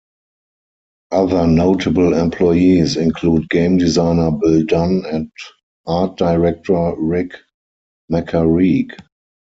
[1.11, 5.31] Other notable employees include game designer Bill Dunn and
[5.85, 7.33] art director Rick
[8.11, 8.93] Macaraeg.